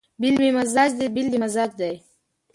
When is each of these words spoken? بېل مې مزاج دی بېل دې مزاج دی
بېل 0.19 0.35
مې 0.41 0.49
مزاج 0.57 0.91
دی 0.99 1.07
بېل 1.15 1.27
دې 1.31 1.37
مزاج 1.43 1.71
دی 1.79 1.93